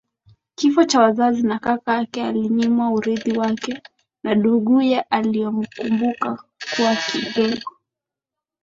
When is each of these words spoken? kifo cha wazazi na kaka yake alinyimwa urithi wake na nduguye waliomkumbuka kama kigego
kifo 0.55 0.83
cha 0.83 1.01
wazazi 1.01 1.41
na 1.43 1.59
kaka 1.59 1.93
yake 1.95 2.23
alinyimwa 2.23 2.89
urithi 2.91 3.37
wake 3.37 3.81
na 4.23 4.35
nduguye 4.35 5.05
waliomkumbuka 5.11 6.37
kama 6.75 6.95
kigego 6.95 7.71